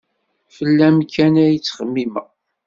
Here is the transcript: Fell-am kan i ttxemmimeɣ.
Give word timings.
Fell-am 0.55 0.97
kan 1.13 1.33
i 1.37 1.57
ttxemmimeɣ. 1.59 2.27